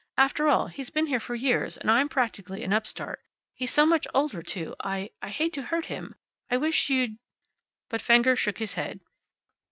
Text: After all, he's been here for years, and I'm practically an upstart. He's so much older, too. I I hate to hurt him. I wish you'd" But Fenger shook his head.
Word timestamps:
After 0.17 0.47
all, 0.47 0.65
he's 0.65 0.89
been 0.89 1.05
here 1.05 1.19
for 1.19 1.35
years, 1.35 1.77
and 1.77 1.91
I'm 1.91 2.09
practically 2.09 2.63
an 2.63 2.73
upstart. 2.73 3.21
He's 3.53 3.69
so 3.69 3.85
much 3.85 4.07
older, 4.15 4.41
too. 4.41 4.73
I 4.79 5.11
I 5.21 5.29
hate 5.29 5.53
to 5.53 5.61
hurt 5.69 5.85
him. 5.93 6.15
I 6.49 6.57
wish 6.57 6.89
you'd" 6.89 7.19
But 7.91 8.01
Fenger 8.01 8.35
shook 8.35 8.57
his 8.57 8.73
head. 8.73 9.01